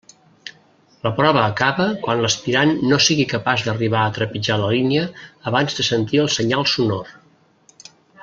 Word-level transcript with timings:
La 1.07 1.09
prova 1.17 1.41
acaba 1.49 1.83
quan 2.05 2.23
l'aspirant 2.23 2.71
no 2.93 2.99
sigui 3.09 3.27
capaç 3.35 3.65
d'arribar 3.67 4.01
a 4.05 4.15
trepitjar 4.15 4.57
la 4.63 4.71
línia 4.73 5.05
abans 5.53 5.79
de 5.81 5.87
sentir 5.91 6.23
el 6.25 6.33
senyal 6.39 6.67
sonor. 6.75 7.13